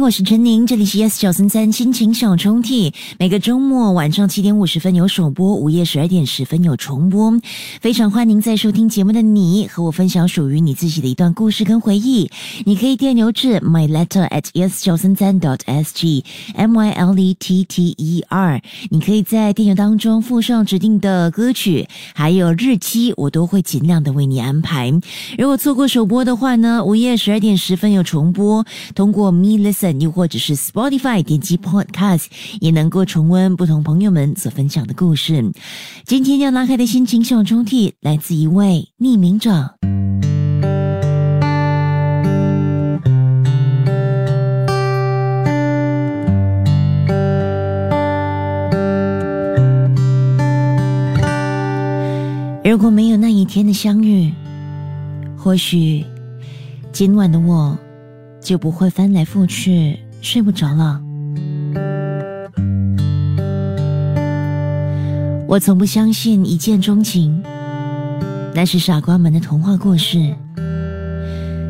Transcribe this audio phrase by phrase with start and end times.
[0.00, 2.92] 我是陈宁，这里是 Yes 九三三心情小抽屉。
[3.18, 7.32] 每个周末晚上七点五十分有首播，午夜十二点十分有重播。
[7.80, 12.28] 非常欢迎在收听节目的你和我分享属于你自己的一段故事跟回忆。
[12.66, 16.24] 你可以电邮至 my letter at yes 九三三 dot s g
[16.54, 18.60] m y l e t t e r。
[18.90, 24.92] 你可以在电邮当中附上指定的歌曲，还有日期，我都会尽量的为你安排。
[25.38, 32.26] 如果错过首播的话呢，午夜十二点十分有重播，通过 Me list 又或者是 Spotify 点击 Podcast，
[32.60, 35.52] 也能够重温不同朋友们所分享的故事。
[36.04, 39.74] 今天要拉开的心情小抽屉，来自一位匿名者。
[52.64, 54.32] 如果没有那一天的相遇，
[55.36, 56.04] 或许
[56.92, 57.78] 今晚的我。
[58.44, 61.00] 就不会翻来覆去睡不着了。
[65.48, 67.42] 我从不相信一见钟情，
[68.54, 70.34] 那是傻瓜们的童话故事。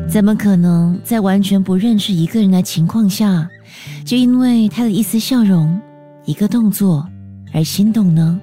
[0.09, 3.47] 怎么可能在完全不认识一个人的情况下，
[4.03, 5.79] 就因为他的一丝笑容、
[6.25, 7.07] 一个动作
[7.53, 8.37] 而心动呢？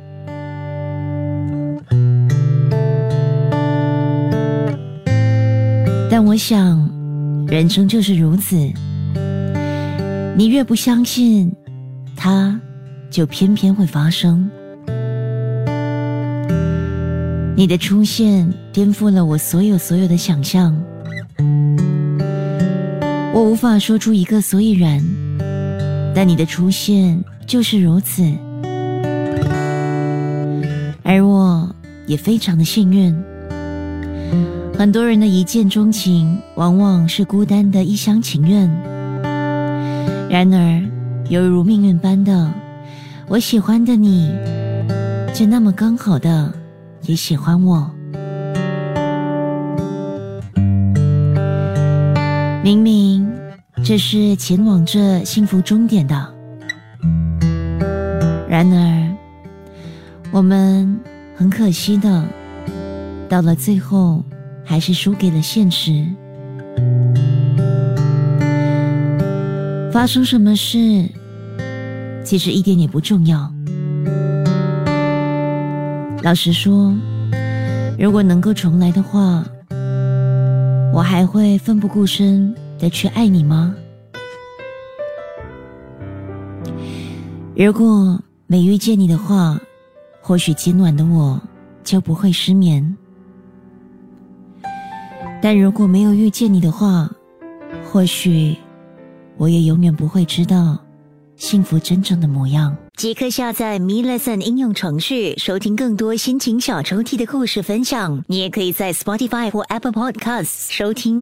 [6.10, 6.91] 但我想。
[7.52, 8.56] 人生就是如此，
[10.34, 11.54] 你越不相信，
[12.16, 12.58] 它
[13.10, 14.48] 就偏偏会发生。
[17.54, 20.74] 你的出现颠覆了我所有所有的想象，
[23.34, 25.04] 我无法说出一个所以然，
[26.14, 28.22] 但你的出现就是如此，
[31.02, 31.70] 而我
[32.06, 33.14] 也非常的幸运。
[34.82, 38.68] 很多人的一见钟情，往往是孤单的一厢情愿。
[40.28, 40.82] 然而，
[41.28, 42.52] 犹如命运般的，
[43.28, 44.28] 我喜欢的你，
[45.32, 46.52] 就那么刚好的
[47.02, 47.88] 也喜欢我。
[52.64, 53.32] 明明
[53.84, 56.34] 这是前往这幸福终点的，
[58.48, 59.16] 然而，
[60.32, 60.98] 我们
[61.36, 62.24] 很可惜的，
[63.28, 64.20] 到了最后。
[64.64, 66.04] 还是输给了现实。
[69.92, 71.08] 发生什么事，
[72.24, 73.52] 其实一点也不重要。
[76.22, 76.94] 老实说，
[77.98, 79.44] 如果能够重来的话，
[80.94, 83.74] 我还会奋不顾身的去爱你吗？
[87.54, 89.60] 如果没遇见你的话，
[90.22, 91.40] 或许今晚的我
[91.84, 92.96] 就不会失眠。
[95.42, 97.10] 但如果没有遇见你的话，
[97.90, 98.56] 或许
[99.36, 100.78] 我也永远不会知道
[101.34, 102.76] 幸福真正的模样。
[102.96, 108.22] 即刻下载 Me Lesson 应用程序，收听更多心情小抽屉的故事分享。
[108.28, 111.20] 你也可以在 Spotify 或 Apple Podcasts 收听。